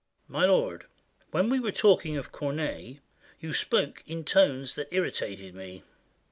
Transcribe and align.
My 0.27 0.45
lord, 0.47 0.85
when 1.29 1.51
we 1.51 1.59
were 1.59 1.71
talking 1.71 2.17
of 2.17 2.31
Corneille, 2.31 2.95
You 3.39 3.53
spoke 3.53 4.03
in 4.07 4.23
tones 4.23 4.73
that 4.73 4.87
irritated 4.91 5.53
me. 5.53 5.83